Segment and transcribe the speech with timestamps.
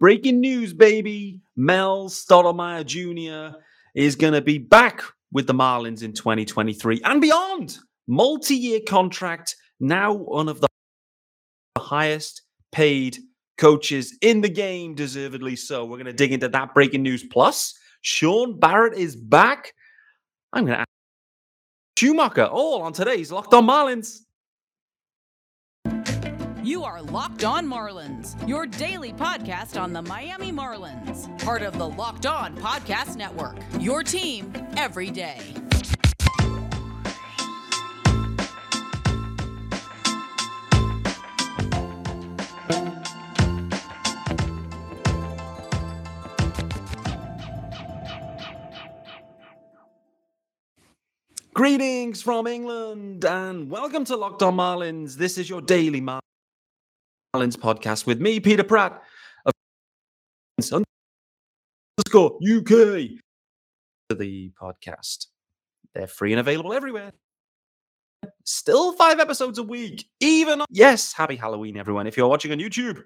[0.00, 1.40] Breaking news, baby.
[1.56, 3.58] Mel Stottlemyre Jr.
[3.94, 7.78] is going to be back with the Marlins in 2023 and beyond.
[8.06, 10.68] Multi year contract, now one of the
[11.78, 13.18] highest paid
[13.56, 15.84] coaches in the game, deservedly so.
[15.84, 17.22] We're going to dig into that breaking news.
[17.22, 19.72] Plus, Shaun Barrett is back.
[20.52, 20.88] I'm going to ask
[21.98, 24.23] Schumaker all on today's Locked On Marlins.
[26.64, 31.86] You are Locked On Marlins, your daily podcast on the Miami Marlins, part of the
[31.86, 33.58] Locked On Podcast Network.
[33.80, 35.42] Your team every day.
[51.52, 55.16] Greetings from England and welcome to Locked On Marlins.
[55.16, 56.23] This is your daily Marlins
[57.34, 59.02] podcast with me, Peter Pratt
[59.44, 59.52] of
[61.98, 63.18] underscore UK.
[64.10, 65.26] The podcast.
[65.94, 67.12] They're free and available everywhere.
[68.44, 70.06] Still five episodes a week.
[70.20, 72.06] Even on- yes, happy Halloween, everyone.
[72.06, 73.02] If you're watching on YouTube,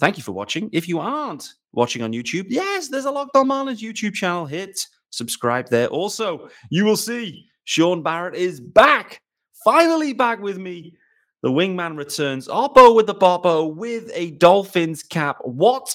[0.00, 0.68] thank you for watching.
[0.72, 4.46] If you aren't watching on YouTube, yes, there's a Locked On Marlins YouTube channel.
[4.46, 5.88] Hit subscribe there.
[5.88, 9.20] Also, you will see Shaun Barrett is back,
[9.64, 10.96] finally back with me.
[11.42, 12.48] The wingman returns.
[12.48, 15.38] Oppo with the Boppo with a Dolphins cap.
[15.42, 15.94] What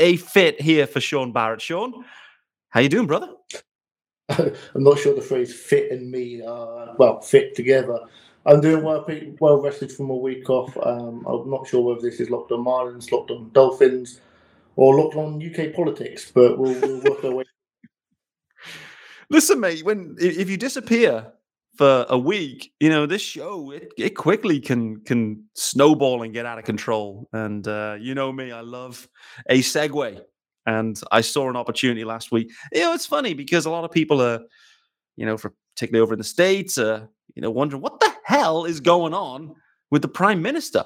[0.00, 1.60] a fit here for Shaun Barrett.
[1.60, 2.04] Shaun,
[2.70, 3.28] how you doing, brother?
[4.30, 8.00] I'm not sure the phrase "fit" and me are well fit together.
[8.46, 9.06] I'm doing well,
[9.38, 10.76] well rested from a week off.
[10.82, 14.20] Um, I'm not sure whether this is locked on Marlins, locked on Dolphins,
[14.76, 17.44] or locked on UK politics, but we'll, we'll work our way
[19.30, 21.32] Listen, mate, when if you disappear
[21.76, 26.46] for a week, you know this show it, it quickly can can snowball and get
[26.46, 27.28] out of control.
[27.32, 29.08] And uh, you know me, I love
[29.48, 30.20] a segue,
[30.66, 32.50] and I saw an opportunity last week.
[32.72, 34.40] You know, it's funny because a lot of people are,
[35.16, 38.64] you know, for particularly over in the states, uh, you know, wondering what the hell
[38.64, 39.54] is going on
[39.90, 40.84] with the prime minister.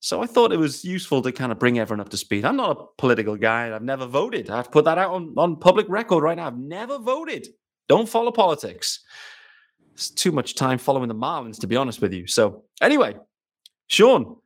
[0.00, 2.44] So I thought it was useful to kind of bring everyone up to speed.
[2.44, 3.74] I'm not a political guy.
[3.74, 4.50] I've never voted.
[4.50, 6.46] I've put that out on, on public record right now.
[6.46, 7.48] I've never voted.
[7.88, 9.00] Don't follow politics.
[9.94, 12.26] It's too much time following the Marlins, to be honest with you.
[12.26, 13.16] So, anyway,
[13.86, 14.36] Shaun,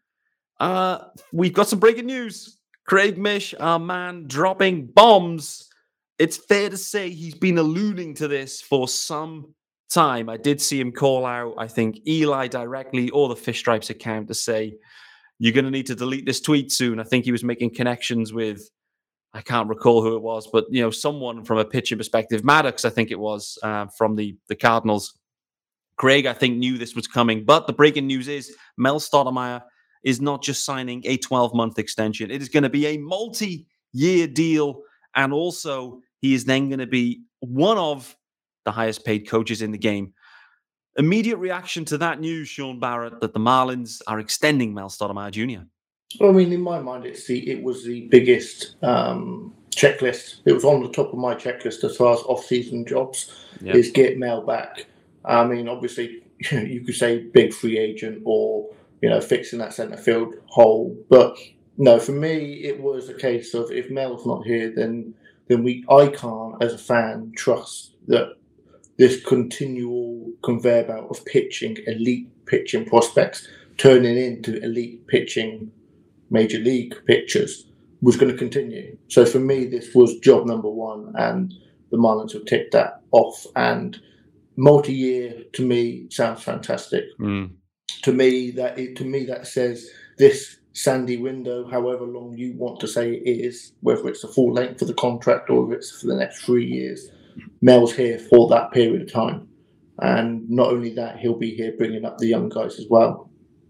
[0.61, 0.99] uh,
[1.33, 2.59] we've got some breaking news.
[2.87, 5.69] Craig Mish, our man, dropping bombs.
[6.19, 9.55] It's fair to say he's been alluding to this for some
[9.91, 10.29] time.
[10.29, 14.29] I did see him call out, I think, Eli directly or the Fish Stripes account
[14.29, 14.75] to say,
[15.39, 16.99] you're going to need to delete this tweet soon.
[16.99, 18.69] I think he was making connections with
[19.35, 22.85] I can't recall who it was, but you know, someone from a pitching perspective, Maddux,
[22.85, 25.18] I think it was uh, from the the Cardinals.
[25.99, 29.63] Craig, I think, knew this was coming, but the breaking news is Mel Stottlemyre
[30.05, 33.67] is not just signing a 12 month extension; it is going to be a multi
[33.93, 34.83] year deal,
[35.15, 38.17] and also he is then going to be one of
[38.65, 40.15] the highest paid coaches in the game.
[40.97, 45.65] Immediate reaction to that news, Shaun Barrett, that the Marlins are extending Mel Stottlemyre Jr.
[46.21, 50.41] Well, I mean, in my mind, it's the it was the biggest um, checklist.
[50.45, 53.75] It was on the top of my checklist as far as off-season jobs yep.
[53.75, 54.87] is get Mel back.
[55.25, 58.69] I mean, obviously, you could say big free agent or
[59.01, 61.37] you know fixing that centre field hole, but
[61.77, 65.15] no, for me, it was a case of if Mel's not here, then
[65.49, 68.37] then we I can't as a fan trust that
[68.97, 73.47] this continual conveyor belt of pitching elite pitching prospects
[73.77, 75.71] turning into elite pitching
[76.31, 77.67] major league pitchers
[78.01, 78.97] was going to continue.
[79.09, 81.53] So for me, this was job number one, and
[81.91, 83.47] the Marlins have ticked that off.
[83.57, 84.01] And
[84.59, 87.05] multi-year to me sounds fantastic.
[87.19, 87.53] Mm.
[88.03, 89.89] To me, that it, to me that says
[90.19, 94.53] this sandy window, however long you want to say it is, whether it's the full
[94.53, 97.09] length of the contract or if it's for the next three years,
[97.63, 99.49] Mel's here for that period of time.
[100.01, 103.29] And not only that, he'll be here bringing up the young guys as well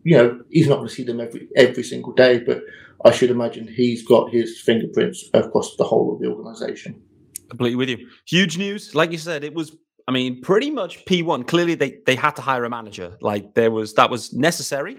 [0.09, 2.63] you know, he's not going to see them every every single day, but
[3.05, 7.03] I should imagine he's got his fingerprints across the whole of the organisation.
[7.51, 8.09] Completely with you.
[8.27, 9.77] Huge news, like you said, it was.
[10.09, 11.45] I mean, pretty much P one.
[11.45, 13.17] Clearly, they they had to hire a manager.
[13.21, 14.97] Like there was that was necessary.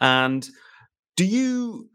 [0.00, 0.48] And
[1.16, 1.88] do you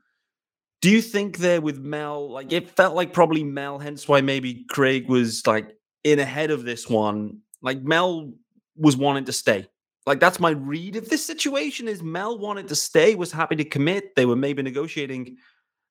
[0.82, 4.66] do you think there with Mel, like it felt like probably Mel, hence why maybe
[4.70, 7.40] Craig was like in ahead of this one.
[7.62, 8.32] Like Mel
[8.78, 9.68] was wanting to stay
[10.06, 13.64] like that's my read of this situation is Mel wanted to stay, was happy to
[13.64, 14.16] commit.
[14.16, 15.38] They were maybe negotiating,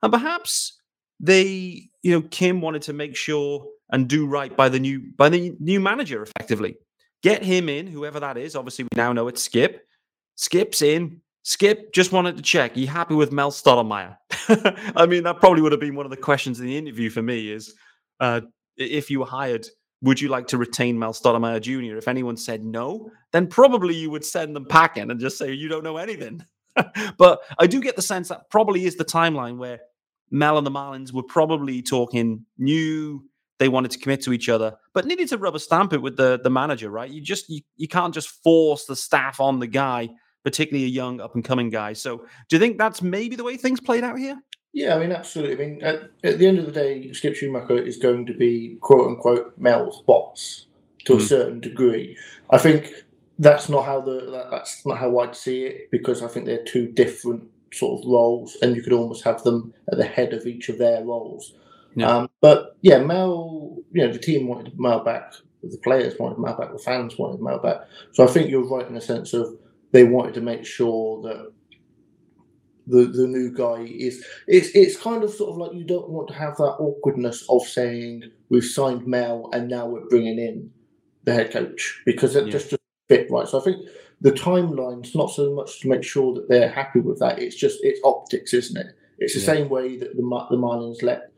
[0.02, 0.78] and perhaps
[1.18, 5.28] they, you know, Kim wanted to make sure and do right by the new by
[5.28, 6.76] the new manager effectively.
[7.22, 8.56] Get him in, whoever that is.
[8.56, 9.86] Obviously, we now know it's Skip.
[10.34, 11.20] Skip's in.
[11.44, 12.76] Skip, just wanted to check.
[12.76, 14.16] You happy with Mel Stottlemyre?
[14.96, 17.22] I mean, that probably would have been one of the questions in the interview for
[17.22, 17.74] me is
[18.20, 18.42] uh,
[18.76, 19.66] if you were hired,
[20.02, 21.96] would you like to retain Mel Stottlemyre Jr.?
[21.96, 25.68] If anyone said no, then probably you would send them packing and just say, you
[25.68, 26.44] don't know anything.
[27.18, 29.80] but I do get the sense that probably is the timeline where
[30.30, 33.24] Mel and the Marlins were probably talking, knew
[33.62, 36.40] they wanted to commit to each other, but needed to rubber stamp it with the,
[36.42, 37.08] the manager, right?
[37.08, 40.10] You just you, you can't just force the staff on the guy
[40.44, 41.92] particularly a young up and coming guy.
[41.92, 42.18] So,
[42.48, 44.36] do you think that's maybe the way things played out here?
[44.72, 45.52] Yeah, I mean, absolutely.
[45.52, 48.78] I mean, at, at the end of the day, Skip Schumaker is going to be
[48.80, 50.66] quote unquote Mel's boss
[51.04, 51.16] to mm.
[51.16, 51.24] a hmm.
[51.24, 52.16] certain degree.
[52.50, 52.92] I think
[53.38, 56.64] that's not how the that, that's not how I'd see it because I think they're
[56.64, 60.46] two different sort of roles, and you could almost have them at the head of
[60.46, 61.54] each of their roles.
[61.94, 62.08] Yeah.
[62.08, 66.56] Um, but yeah, Mel, you know, the team wanted Mel back, the players wanted Mel
[66.56, 67.82] back, the fans wanted Mel back.
[68.12, 69.56] So I think you're right in the sense of
[69.92, 71.52] they wanted to make sure that
[72.86, 76.26] the the new guy is it's it's kind of sort of like you don't want
[76.28, 80.70] to have that awkwardness of saying we've signed Mel and now we're bringing in
[81.24, 82.52] the head coach because it yeah.
[82.52, 83.46] just just fit right.
[83.46, 83.86] So I think
[84.20, 87.38] the timeline's not so much to make sure that they're happy with that.
[87.38, 88.94] It's just it's optics, isn't it?
[89.18, 89.46] It's the yeah.
[89.46, 91.31] same way that the the Marlins let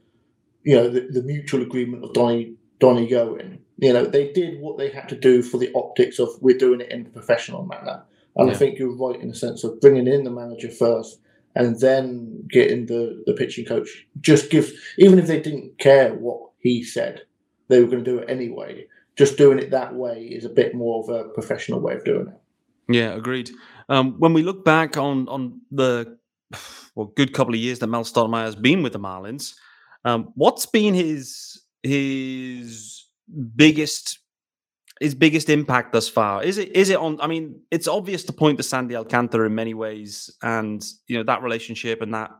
[0.64, 3.60] you know the, the mutual agreement of Donnie Donnie go in.
[3.78, 6.80] You know they did what they had to do for the optics of we're doing
[6.80, 8.02] it in a professional manner
[8.36, 8.54] and yeah.
[8.54, 11.20] I think you're right in the sense of bringing in the manager first
[11.54, 16.40] and then getting the, the pitching coach just gives, even if they didn't care what
[16.58, 17.22] he said,
[17.68, 18.86] they were going to do it anyway.
[19.16, 22.26] Just doing it that way is a bit more of a professional way of doing
[22.26, 22.40] it.
[22.88, 23.50] Yeah, agreed.
[23.88, 26.18] Um, when we look back on on the
[26.94, 29.54] well, good couple of years that Mel Stottlemyre has been with the Marlins,
[30.04, 33.04] um, what's been his his
[33.56, 34.18] biggest
[35.00, 36.42] his biggest impact thus far?
[36.42, 37.20] Is it is it on?
[37.20, 41.24] I mean, it's obvious to point to Sandy Alcantara in many ways, and you know
[41.24, 42.30] that relationship and that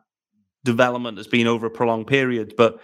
[0.65, 2.55] development has been over a prolonged period.
[2.57, 2.81] But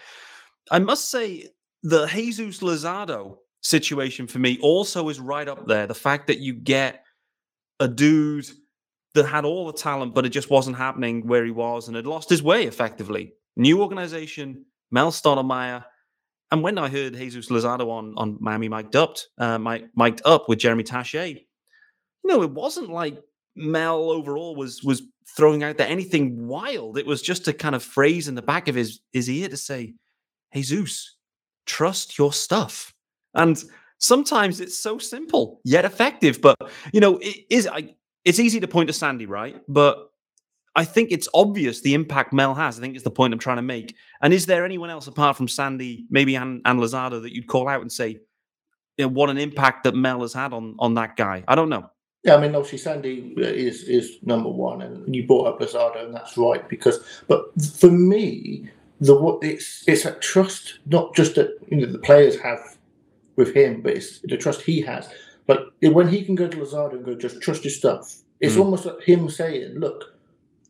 [0.70, 1.48] I must say,
[1.82, 5.86] the Jesus Luzardo situation for me also is right up there.
[5.86, 7.04] The fact that you get
[7.78, 8.48] a dude
[9.14, 12.06] that had all the talent, but it just wasn't happening where he was, and had
[12.06, 13.32] lost his way effectively.
[13.56, 15.84] New organization, Mel Stottlemyre
[16.50, 20.58] and when I heard Jesus Luzardo on on Miami mic'd up, uh, mic'd up with
[20.58, 23.18] Jeremy Taché, you know, it wasn't like
[23.54, 25.02] Mel overall was was
[25.36, 26.98] throwing out there anything wild.
[26.98, 29.56] It was just a kind of phrase in the back of his his ear to
[29.56, 29.94] say,
[30.52, 31.16] Jesus,
[31.66, 32.92] trust your stuff.
[33.34, 33.62] And
[33.98, 36.40] sometimes it's so simple yet effective.
[36.40, 36.56] But
[36.92, 37.94] you know, it is I,
[38.24, 39.60] it's easy to point to Sandy, right?
[39.68, 40.09] But
[40.76, 42.78] I think it's obvious the impact Mel has.
[42.78, 43.96] I think it's the point I'm trying to make.
[44.22, 47.68] And is there anyone else apart from Sandy, maybe and, and Luzardo, that you'd call
[47.68, 48.20] out and say,
[48.96, 51.42] you know, what an impact that Mel has had on on that guy?
[51.48, 51.90] I don't know.
[52.22, 56.14] Yeah, I mean, obviously Sandy is is number one, and you brought up Luzardo, and
[56.14, 57.22] that's right because.
[57.26, 58.68] But for me,
[59.00, 62.76] the what it's it's a trust, not just that you know the players have
[63.36, 65.08] with him, but it's the trust he has.
[65.46, 68.18] But when he can go to Luzardo and go, just trust your stuff.
[68.40, 68.60] It's mm.
[68.60, 70.14] almost like him saying, "Look,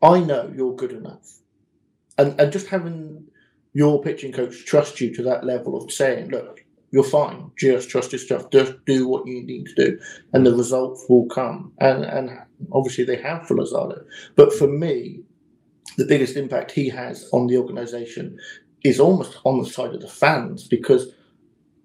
[0.02, 1.40] I know you're good enough.
[2.18, 3.26] And and just having
[3.72, 7.50] your pitching coach trust you to that level of saying, look, you're fine.
[7.56, 8.50] Just trust yourself.
[8.50, 9.98] Just do what you need to do,
[10.32, 11.72] and the results will come.
[11.78, 12.30] And and
[12.72, 14.04] obviously they have for Luzardo.
[14.36, 15.20] But for me,
[15.96, 18.38] the biggest impact he has on the organisation
[18.82, 21.12] is almost on the side of the fans because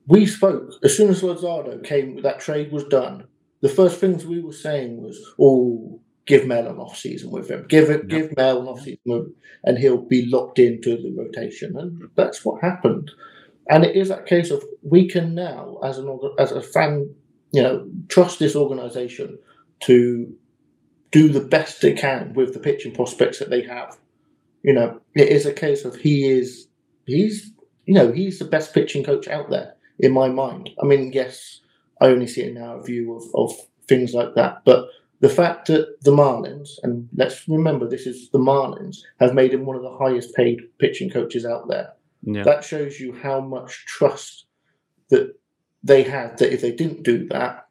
[0.07, 2.21] we spoke as soon as Luzardo came.
[2.21, 3.27] That trade was done.
[3.61, 7.65] The first things we were saying was, "Oh, give Mel an off season with him.
[7.67, 11.77] Give it, give Mel an off season, and he'll be locked into the rotation.
[11.77, 13.11] And that's what happened.
[13.69, 17.13] And it is that case of we can now, as an as a fan,
[17.51, 19.39] you know, trust this organisation
[19.81, 20.31] to
[21.11, 23.97] do the best they can with the pitching prospects that they have.
[24.63, 26.67] You know, it is a case of he is
[27.05, 27.51] he's
[27.85, 30.71] you know he's the best pitching coach out there in my mind.
[30.81, 31.61] I mean, yes,
[32.01, 33.55] I only see it now a view of of
[33.87, 34.89] things like that, but
[35.25, 39.65] the fact that the Marlins, and let's remember this is the Marlins, have made him
[39.65, 41.93] one of the highest paid pitching coaches out there.
[42.21, 42.43] Yeah.
[42.43, 44.45] That shows you how much trust
[45.09, 45.33] that
[45.81, 46.37] they had.
[46.37, 47.65] That if they didn't do that,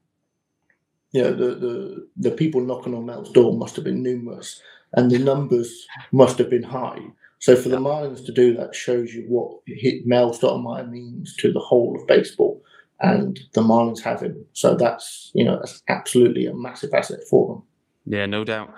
[1.13, 4.61] you know, the the, the people knocking on Mel's door must have been numerous,
[4.95, 6.99] and the numbers must have been high.
[7.39, 9.61] So for the Marlins to do that shows you what
[10.05, 12.61] Mel Stottlemyre means to the whole of baseball
[13.05, 14.45] and the Marlins have him.
[14.53, 17.63] So that's you know that's absolutely a massive asset for them.
[18.07, 18.75] Yeah, no doubt.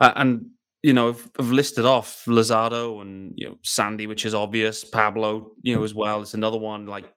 [0.00, 0.46] Uh, and
[0.82, 4.84] you know, I've, I've, listed off Luzardo and you know Sandy, which is obvious.
[4.84, 6.20] Pablo, you know, as well.
[6.20, 6.86] It's another one.
[6.86, 7.10] Like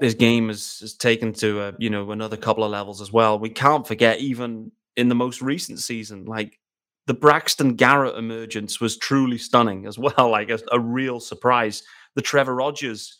[0.00, 3.38] his game has, has taken to a, you know another couple of levels as well.
[3.38, 6.58] We can't forget even in the most recent season, like
[7.06, 11.84] the Braxton Garrett emergence was truly stunning as well, like a, a real surprise.
[12.14, 13.17] The Trevor Rogers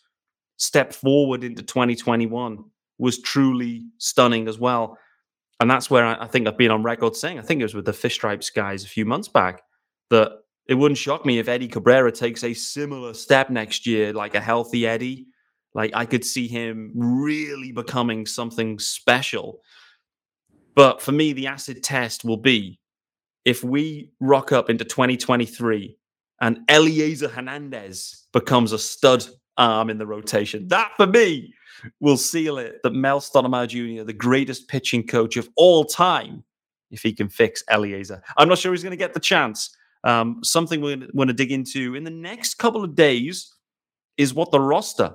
[0.58, 2.62] step forward into 2021
[2.98, 4.98] was truly stunning as well.
[5.60, 7.74] And that's where I, I think I've been on record saying, I think it was
[7.74, 9.62] with the Fish Stripes guys a few months back,
[10.10, 10.32] that
[10.66, 14.40] it wouldn't shock me if Eddie Cabrera takes a similar step next year, like a
[14.40, 15.26] healthy Eddie.
[15.74, 19.62] Like I could see him really becoming something special.
[20.74, 22.78] But for me, the acid test will be
[23.44, 25.96] if we rock up into 2023
[26.40, 29.26] and Elieser Hernandez becomes a stud
[29.58, 30.68] arm in the rotation.
[30.68, 31.52] That for me
[32.00, 36.44] will seal it that Mel Stottlemyre Jr., the greatest pitching coach of all time,
[36.90, 38.20] if he can fix Elieser.
[38.36, 39.76] I'm not sure he's going to get the chance.
[40.04, 43.54] Um, something we're going to dig into in the next couple of days
[44.16, 45.14] is what the roster,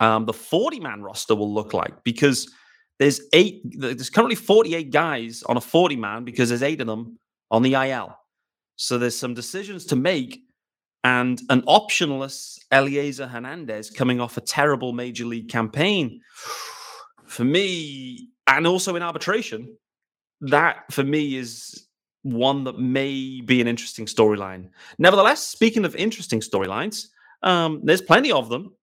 [0.00, 2.52] um, the 40 man roster, will look like because
[2.98, 7.18] there's eight, there's currently 48 guys on a 40 man because there's eight of them
[7.50, 8.16] on the IL.
[8.76, 10.42] So there's some decisions to make
[11.04, 16.20] and an optionless Elieser Hernandez coming off a terrible major league campaign.
[17.26, 19.76] For me, and also in arbitration,
[20.40, 21.86] that for me is
[22.22, 24.70] one that may be an interesting storyline.
[24.98, 27.08] Nevertheless, speaking of interesting storylines,
[27.42, 28.74] um, there's plenty of them.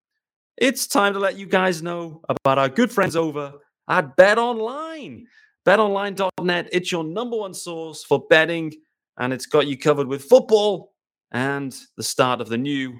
[0.57, 3.53] It's time to let you guys know about our good friends over
[3.89, 5.25] at Bet Online.
[5.65, 8.71] BetOnline.net, it's your number one source for betting,
[9.17, 10.93] and it's got you covered with football,
[11.35, 12.97] and the start of the new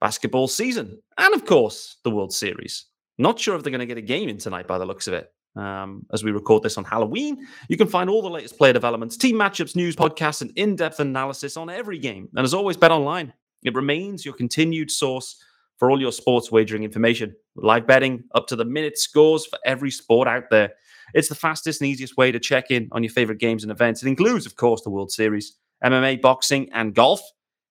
[0.00, 1.02] basketball season.
[1.18, 2.86] And of course, the World Series.
[3.18, 5.14] Not sure if they're going to get a game in tonight by the looks of
[5.14, 5.28] it.
[5.56, 9.16] Um, as we record this on Halloween, you can find all the latest player developments,
[9.16, 12.28] team matchups, news, podcasts, and in depth analysis on every game.
[12.36, 13.32] And as always, bet online.
[13.64, 15.42] It remains your continued source
[15.76, 17.34] for all your sports wagering information.
[17.56, 20.74] Live betting up to the minute scores for every sport out there.
[21.12, 24.02] It's the fastest and easiest way to check in on your favorite games and events.
[24.02, 27.20] It includes, of course, the World Series, MMA, boxing, and golf.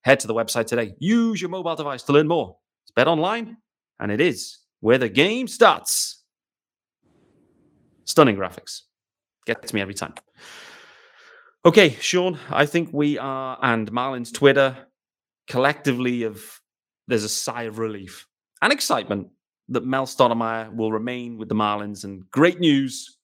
[0.03, 0.93] Head to the website today.
[0.99, 2.57] Use your mobile device to learn more.
[2.83, 3.57] It's Bet Online,
[3.99, 6.23] and it is where the game starts.
[8.05, 8.81] Stunning graphics.
[9.45, 10.13] Gets me every time.
[11.65, 14.75] Okay, Shaun, I think we are, and Marlin's Twitter
[15.47, 16.43] collectively of
[17.07, 18.27] there's a sigh of relief
[18.61, 19.27] and excitement
[19.69, 22.03] that Mel Stottlemyre will remain with the Marlins.
[22.03, 23.17] And great news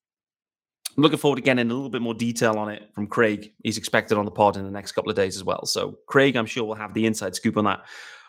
[1.00, 3.54] I'm looking forward to getting a little bit more detail on it from Craig.
[3.64, 5.66] He's expected on the pod in the next couple of days as well.
[5.66, 7.86] So, Craig, I'm sure will have the inside scoop on that.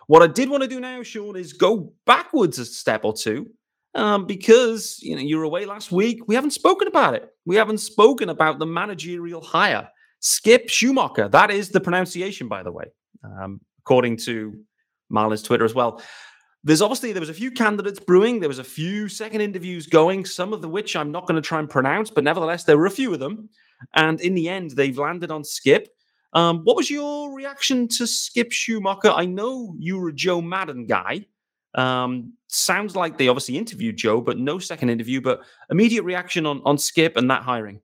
[0.07, 3.49] What I did want to do now, Shaun, is go backwards a step or two
[3.97, 6.21] um, because you know you were away last week.
[6.29, 7.29] We haven't spoken about it.
[7.45, 9.89] We haven't spoken about the managerial hire,
[10.21, 11.29] Skip Schumaker.
[11.29, 12.85] That is the pronunciation, by the way,
[13.25, 14.55] um, according to
[15.09, 16.01] Marlin's Twitter as well
[16.63, 18.41] there's obviously there was a few candidates brewing.
[18.41, 21.47] There was a few second interviews going, some of the which I'm not going to
[21.47, 23.49] try and pronounce, but nevertheless, there were a few of them.
[23.95, 25.89] And in the end, they've landed on Skip.
[26.33, 29.13] Um, what was your reaction to Skip Schumaker?
[29.15, 31.27] I know you were a Joe Maddon guy.
[31.75, 35.21] Um, sounds like they obviously interviewed Joe, but no second interview.
[35.21, 35.41] But
[35.71, 37.81] immediate reaction on on Skip and that hiring.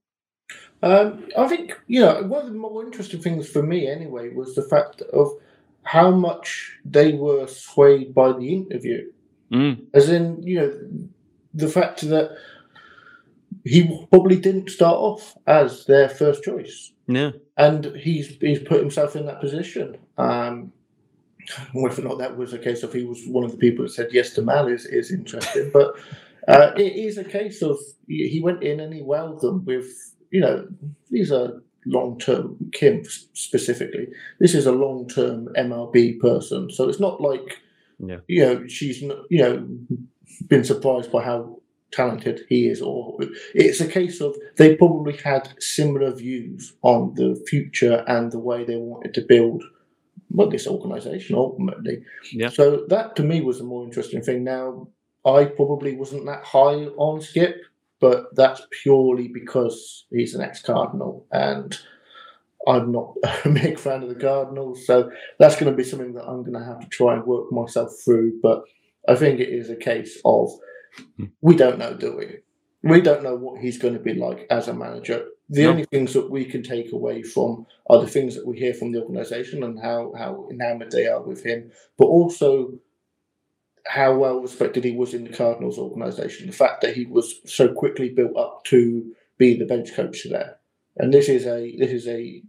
[0.82, 4.54] Um, I think you know one of the more interesting things for me anyway was
[4.54, 5.32] the fact of
[5.86, 9.10] how much they were swayed by the interview.
[9.52, 9.86] Mm.
[9.94, 10.72] As in, you know,
[11.54, 12.36] the fact that
[13.64, 16.92] he probably didn't start off as their first choice.
[17.06, 17.30] Yeah.
[17.56, 19.96] And he's he's put himself in that position.
[20.18, 20.72] Um,
[21.72, 23.92] whether or not that was a case of he was one of the people that
[23.92, 25.70] said yes to Mal is, is interesting.
[25.72, 25.94] but
[26.48, 27.78] uh, it is a case of
[28.08, 29.86] he went in and he wowed them with,
[30.30, 30.66] you know,
[31.10, 33.02] these are long term, Kim
[33.32, 34.08] specifically,
[34.40, 36.70] this is a long term MLB person.
[36.70, 37.60] So it's not like,
[37.98, 38.18] yeah.
[38.28, 39.66] you know, she's, you know,
[40.48, 41.60] been surprised by how
[41.92, 43.16] talented he is, or
[43.54, 48.64] it's a case of they probably had similar views on the future and the way
[48.64, 49.62] they wanted to build
[50.30, 52.02] well, this organization ultimately.
[52.32, 52.50] Yeah.
[52.50, 54.44] So that to me was the more interesting thing.
[54.44, 54.88] Now,
[55.24, 57.62] I probably wasn't that high on Skip
[58.00, 61.78] but that's purely because he's an ex Cardinal and
[62.66, 64.86] I'm not a big fan of the Cardinals.
[64.86, 67.52] So that's going to be something that I'm going to have to try and work
[67.52, 68.40] myself through.
[68.42, 68.64] But
[69.08, 70.50] I think it is a case of
[71.40, 72.38] we don't know, do we?
[72.82, 75.26] We don't know what he's going to be like as a manager.
[75.48, 75.70] The no.
[75.70, 78.92] only things that we can take away from are the things that we hear from
[78.92, 82.72] the organization and how, how enamored they are with him, but also
[83.88, 86.46] how well respected he was in the Cardinals organization.
[86.46, 90.56] The fact that he was so quickly built up to be the bench coach there.
[90.96, 92.42] And this is a this is a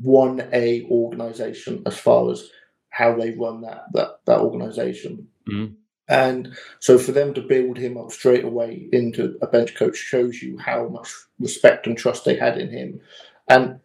[0.00, 2.48] one A organization as far as
[2.90, 5.28] how they run that that that organization.
[5.48, 5.74] Mm-hmm.
[6.06, 10.42] And so for them to build him up straight away into a bench coach shows
[10.42, 13.00] you how much respect and trust they had in him.
[13.48, 13.80] And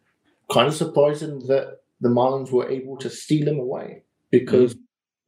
[0.51, 4.79] kind of surprising that the Marlins were able to steal him away because mm.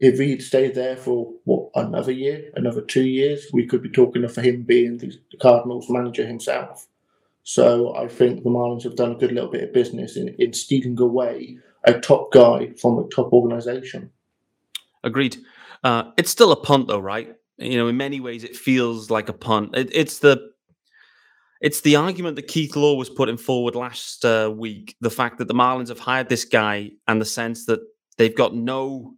[0.02, 4.24] If he'd stayed there for what another year, another two years, we could be talking
[4.24, 6.88] of him being the Cardinals manager himself.
[7.44, 10.54] So I think the Marlins have done a good little bit of business in, in
[10.54, 14.10] stealing away a top guy from a top organization.
[15.04, 15.38] Agreed.
[15.84, 17.36] Uh, it's still a punt, though, right?
[17.58, 19.76] You know, in many ways, it feels like a punt.
[19.76, 20.52] It, it's the
[21.62, 24.96] it's the argument that Keith Law was putting forward last uh, week.
[25.00, 27.82] The fact that the Marlins have hired this guy, and the sense that
[28.18, 29.16] they've got no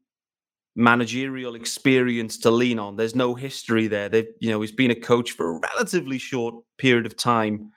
[0.76, 2.96] managerial experience to lean on.
[2.96, 4.10] There's no history there.
[4.10, 7.72] They've, you know, he's been a coach for a relatively short period of time.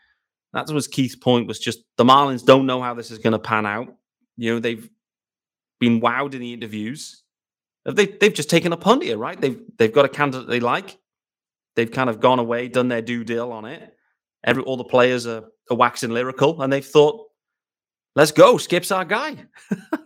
[0.52, 1.48] That was Keith's point.
[1.48, 3.88] Was just the Marlins don't know how this is going to pan out.
[4.36, 4.88] You know, they've
[5.80, 7.22] been wowed in the interviews.
[7.84, 9.38] They they've just taken a punt here, right?
[9.38, 10.96] They've they've got a candidate they like.
[11.74, 13.94] They've kind of gone away, done their due deal on it.
[14.42, 17.26] Every all the players are, are waxing lyrical, and they've thought,
[18.14, 19.44] "Let's go, Skip's our guy."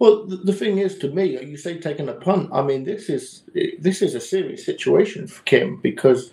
[0.00, 2.48] well, the, the, thing is, to me, you say taking a punt.
[2.52, 3.44] I mean, this is
[3.78, 6.32] this is a serious situation for Kim because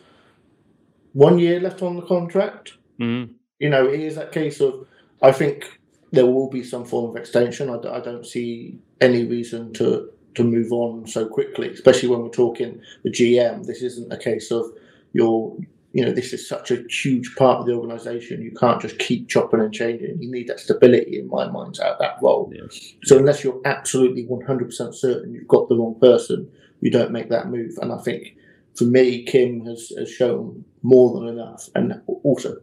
[1.12, 2.74] one year left on the contract.
[3.00, 3.34] Mm-hmm.
[3.60, 4.88] You know, it is that case of
[5.22, 5.80] I think
[6.12, 7.70] there will be some form of extension.
[7.70, 12.30] I, I don't see any reason to to move on so quickly, especially when we're
[12.30, 13.66] talking the GM.
[13.66, 14.66] This isn't a case of
[15.12, 15.58] you're,
[15.94, 18.42] you know, this is such a huge part of the organization.
[18.42, 20.22] You can't just keep chopping and changing.
[20.22, 22.52] You need that stability, in my mind, out that role.
[22.54, 22.94] Yes.
[23.04, 26.52] So unless you're absolutely 100% certain you've got the wrong person,
[26.82, 27.78] you don't make that move.
[27.82, 28.36] And I think
[28.76, 32.58] for me, Kim has, has shown more than enough, and also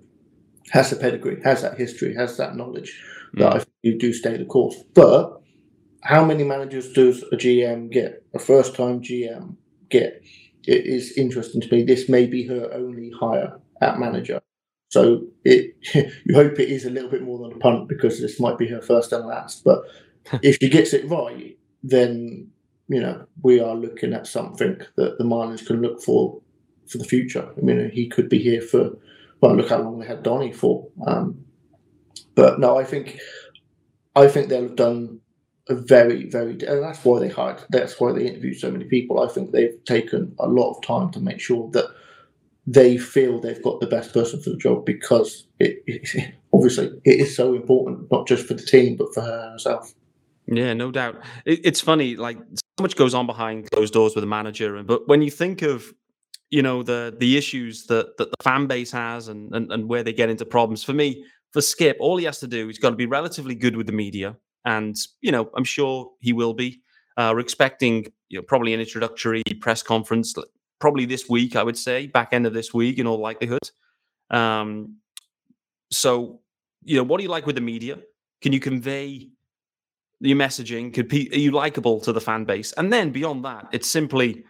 [0.70, 3.02] has the pedigree, has that history, has that knowledge
[3.34, 3.40] mm.
[3.40, 4.76] that I you do stay the course.
[4.94, 5.40] But
[6.02, 8.24] how many managers does a GM get?
[8.34, 9.56] A first time GM
[9.90, 10.22] get?
[10.66, 11.82] It is interesting to me.
[11.82, 14.40] This may be her only hire at manager.
[14.88, 18.40] So it you hope it is a little bit more than a punt because this
[18.40, 19.64] might be her first and last.
[19.64, 19.82] But
[20.42, 22.48] if she gets it right, then
[22.88, 26.40] you know we are looking at something that the Marlins can look for
[26.86, 27.48] for the future.
[27.56, 28.90] I mean, he could be here for
[29.40, 30.88] well, look how long they had Donnie for.
[31.06, 31.44] Um,
[32.34, 33.18] but no, I think
[34.16, 35.20] I think they'll have done
[35.68, 37.62] very, very, and that's why they hired.
[37.70, 39.20] That's why they interviewed so many people.
[39.20, 41.86] I think they've taken a lot of time to make sure that
[42.66, 47.20] they feel they've got the best person for the job because it, it obviously it
[47.20, 49.92] is so important, not just for the team but for her herself.
[50.46, 51.22] Yeah, no doubt.
[51.44, 55.08] It, it's funny, like so much goes on behind closed doors with a manager, but
[55.08, 55.92] when you think of
[56.50, 60.02] you know the the issues that that the fan base has and, and and where
[60.02, 62.90] they get into problems, for me, for Skip, all he has to do, he's got
[62.90, 64.36] to be relatively good with the media.
[64.64, 66.80] And, you know, I'm sure he will be.
[67.16, 70.34] Uh, we're expecting, you know, probably an introductory press conference,
[70.80, 73.70] probably this week, I would say, back end of this week in all likelihood.
[74.30, 74.96] Um,
[75.90, 76.40] so,
[76.82, 77.98] you know, what do you like with the media?
[78.42, 79.28] Can you convey
[80.20, 80.92] your messaging?
[80.92, 82.72] Could be, are you likable to the fan base?
[82.72, 84.44] And then beyond that, it's simply,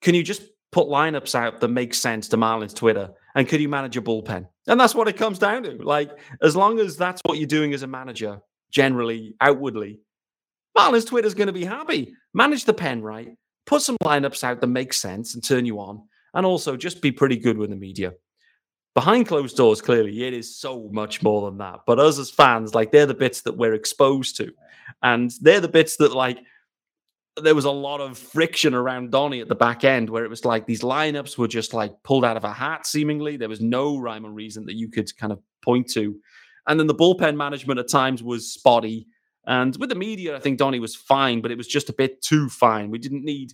[0.00, 3.10] can you just put lineups out that make sense to Marlins Twitter?
[3.34, 4.48] And could you manage a bullpen?
[4.66, 5.76] And that's what it comes down to.
[5.82, 10.00] Like, as long as that's what you're doing as a manager, generally, outwardly,
[10.76, 12.14] Marlins Twitter's going to be happy.
[12.34, 13.30] Manage the pen right,
[13.64, 16.02] put some lineups out that make sense and turn you on,
[16.34, 18.12] and also just be pretty good with the media.
[18.94, 21.80] Behind closed doors, clearly, it is so much more than that.
[21.86, 24.50] But us as fans, like, they're the bits that we're exposed to.
[25.02, 26.38] And they're the bits that, like,
[27.42, 30.44] there was a lot of friction around Donnie at the back end where it was
[30.44, 33.36] like these lineups were just like pulled out of a hat, seemingly.
[33.36, 36.16] There was no rhyme or reason that you could kind of point to.
[36.66, 39.06] And then the bullpen management at times was spotty.
[39.46, 42.20] And with the media, I think Donnie was fine, but it was just a bit
[42.22, 42.90] too fine.
[42.90, 43.52] We didn't need,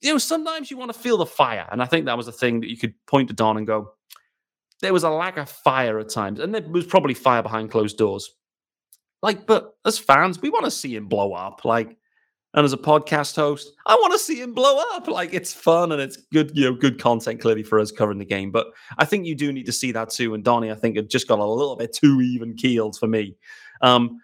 [0.00, 1.68] you know, sometimes you want to feel the fire.
[1.72, 3.94] And I think that was a thing that you could point to Don and go,
[4.80, 6.38] there was a lack of fire at times.
[6.38, 8.30] And there was probably fire behind closed doors.
[9.22, 11.64] Like, but as fans, we want to see him blow up.
[11.64, 11.96] Like,
[12.54, 15.08] and as a podcast host, I want to see him blow up.
[15.08, 18.24] Like it's fun and it's good, you know, good content clearly for us covering the
[18.24, 18.52] game.
[18.52, 20.34] But I think you do need to see that too.
[20.34, 23.36] And Donnie, I think, had just got a little bit too even keeled for me.
[23.82, 24.20] Um,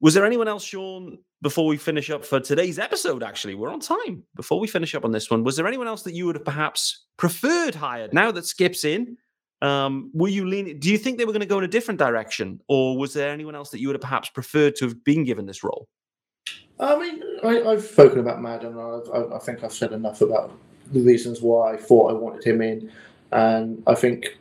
[0.00, 3.22] was there anyone else, Shaun, before we finish up for today's episode?
[3.22, 4.22] Actually, we're on time.
[4.34, 6.44] Before we finish up on this one, was there anyone else that you would have
[6.44, 9.16] perhaps preferred hired now that Skip's in?
[9.60, 10.78] Um, were you leaning?
[10.78, 13.30] Do you think they were going to go in a different direction, or was there
[13.30, 15.88] anyone else that you would have perhaps preferred to have been given this role?
[16.80, 18.78] I mean, I, have spoken about Maddon.
[18.78, 20.52] I, I think I've said enough about
[20.92, 22.90] the reasons why I thought I wanted him in,
[23.32, 24.38] and I think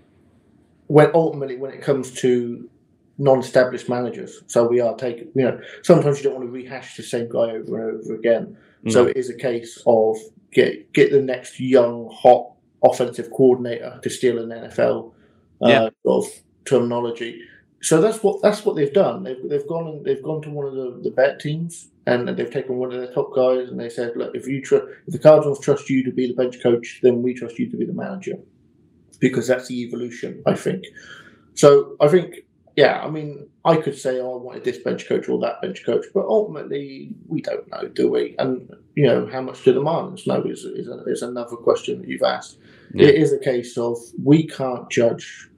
[0.87, 2.69] when ultimately when it comes to
[3.17, 5.29] non-established managers, so we are taking.
[5.33, 8.55] You know, sometimes you don't want to rehash the same guy over and over again.
[8.85, 8.91] Mm.
[8.91, 10.17] So it is a case of
[10.51, 12.51] get get the next young, hot
[12.83, 15.11] offensive coordinator to steal an NFL
[15.63, 15.89] uh, yeah.
[16.05, 16.25] of
[16.65, 17.41] terminology
[17.81, 19.23] so that's what that's what they've done.
[19.23, 22.51] They've they've gone and they've gone to one of the, the bet teams and they've
[22.51, 25.19] taken one of their top guys and they said, look, if you tr- if the
[25.19, 27.93] Cardinals trust you to be the bench coach, then we trust you to be the
[27.93, 28.33] manager
[29.19, 30.85] because that's the evolution, I think.
[31.53, 32.35] So I think,
[32.75, 35.85] yeah, I mean, I could say, oh, I wanted this bench coach or that bench
[35.85, 38.35] coach, but ultimately we don't know, do we?
[38.39, 41.99] And you know, how much do the Marlins know is is, a, is another question
[41.99, 42.57] that you've asked.
[42.93, 43.07] Yeah.
[43.07, 45.49] It is a case of we can't judge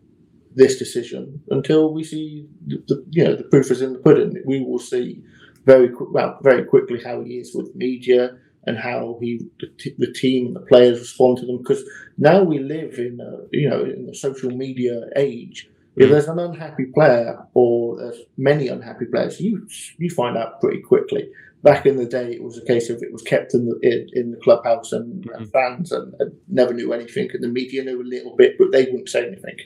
[0.59, 4.35] this decision until we see the, the, you know the proof is in the pudding.
[4.45, 5.23] We will see
[5.65, 10.11] very well very quickly how he is with media and how he the, t- the
[10.11, 11.81] team and the players respond to them because
[12.17, 15.69] now we live in a, you know in the social media age.
[15.95, 16.11] If mm.
[16.11, 19.65] there's an unhappy player or there's many unhappy players, you
[19.97, 21.29] you find out pretty quickly.
[21.63, 24.09] Back in the day, it was a case of it was kept in the in,
[24.11, 25.35] in the clubhouse and, mm-hmm.
[25.35, 28.71] and fans and, and, never knew anything, and the media knew a little bit, but
[28.73, 29.57] they wouldn't say anything.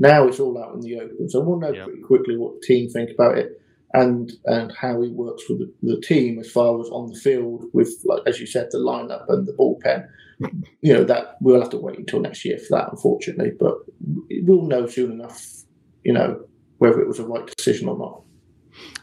[0.00, 2.88] Now it's all out in the open, so we'll know pretty quickly what the team
[2.88, 3.60] think about it
[3.92, 7.64] and and how he works with the, the, team as far as on the field
[7.74, 10.08] with like as you said the lineup and the bullpen.
[10.80, 13.74] You know that we'll have to wait until next year for that unfortunately but
[14.44, 15.44] we'll know soon enough
[16.02, 16.40] you know
[16.78, 18.22] whether it was a right decision or not.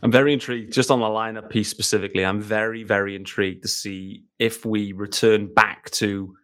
[0.01, 4.23] I'm very intrigued just on the lineup piece specifically i'm very very intrigued to see
[4.39, 6.36] if we return back to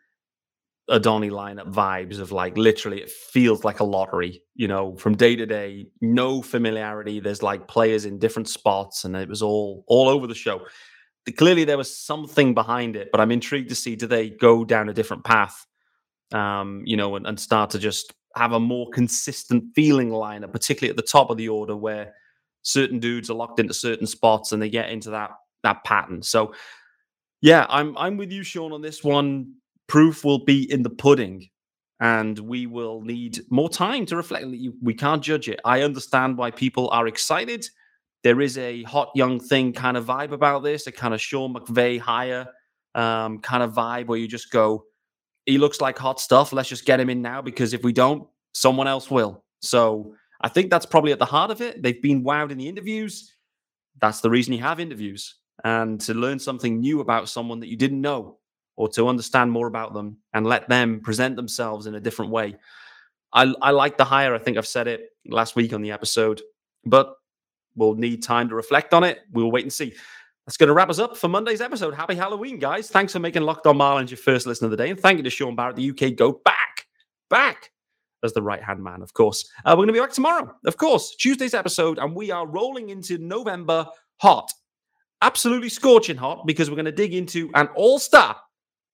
[0.90, 5.36] Adoni lineup vibes of like literally it feels like a lottery, you know, from day
[5.36, 7.22] to day, no familiarity.
[7.22, 10.62] There's like players in different spots, and it was all all over the show.
[11.38, 14.90] Clearly, there was something behind it, but I'm intrigued to see do they go down
[14.90, 15.66] a different path,
[16.34, 20.90] um, you know, and, and start to just have a more consistent feeling lineup, particularly
[20.90, 22.14] at the top of the order where
[22.64, 25.32] certain dudes are locked into certain spots and they get into that
[25.64, 26.22] that pattern.
[26.22, 26.54] So
[27.42, 29.54] yeah, I'm I'm with you, Shaun, on this one
[29.94, 31.48] proof will be in the pudding
[32.00, 34.48] and we will need more time to reflect.
[34.82, 35.60] We can't judge it.
[35.64, 37.68] I understand why people are excited.
[38.24, 41.54] There is a hot young thing kind of vibe about this, a kind of Sean
[41.54, 42.48] McVay hire
[42.96, 44.86] um, kind of vibe where you just go,
[45.46, 46.54] he looks like hot stuff.
[46.54, 49.44] Let's just get him in now because if we don't, someone else will.
[49.62, 51.84] So I think that's probably at the heart of it.
[51.84, 53.32] They've been wowed in the interviews.
[54.02, 57.78] That's the reason you have interviews and to learn something new about someone that you
[57.78, 58.40] didn't know
[58.76, 62.56] or to understand more about them and let them present themselves in a different way.
[63.32, 64.34] I, I like the hire.
[64.34, 66.42] I think I've said it last week on the episode,
[66.86, 67.16] but
[67.76, 69.20] we'll need time to reflect on it.
[69.32, 69.94] We'll wait and see.
[70.46, 71.94] That's going to wrap us up for Monday's episode.
[71.94, 72.90] Happy Halloween, guys.
[72.90, 74.90] Thanks for making Locked On Marlins your first listen of the day.
[74.90, 76.86] And thank you to Shaun Barrett, the UK Go back,
[77.30, 77.72] back
[78.24, 79.50] as the right hand man, of course.
[79.66, 81.98] Uh, we're going to be back tomorrow, of course, Tuesday's episode.
[81.98, 84.52] And we are rolling into November hot,
[85.22, 88.36] absolutely scorching hot, because we're going to dig into an all star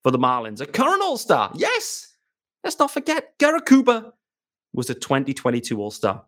[0.04, 0.62] for the Marlins.
[0.62, 1.52] A current All Star.
[1.56, 2.16] Yes.
[2.64, 4.12] Let's not forget, Garrett Cooper
[4.74, 6.26] was a 2022 All Star.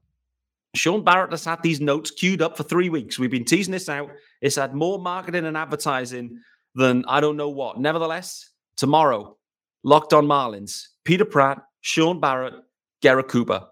[0.76, 3.20] Shaun Barrett has had these notes queued up for three weeks.
[3.20, 4.10] We've been teasing this out.
[4.42, 6.40] It's had more marketing and advertising
[6.76, 7.78] than I don't know what.
[7.78, 9.38] Nevertheless, tomorrow,
[9.84, 12.54] Locked on Marlins, Peter Pratt, Sean Barrett,
[13.02, 13.68] Garrett Cooper.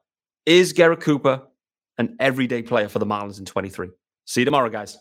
[0.48, 1.44] Is Garrett Cooper
[2.00, 3.90] an everyday player for the Marlins in 23?
[4.26, 4.98] See you tomorrow, guys.